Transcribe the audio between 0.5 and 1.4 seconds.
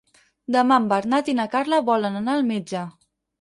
Demà en Bernat i